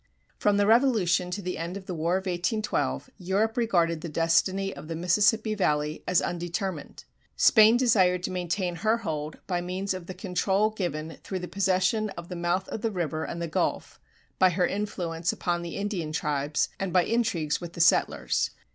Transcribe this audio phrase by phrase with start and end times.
[0.39, 4.75] From the Revolution to the end of the War of 1812 Europe regarded the destiny
[4.75, 7.03] of the Mississippi Valley as undetermined.
[7.35, 12.09] Spain desired to maintain her hold by means of the control given through the possession
[12.17, 13.99] of the mouth of the river and the Gulf,
[14.39, 18.49] by her influence upon the Indian tribes, and by intrigues with the settlers.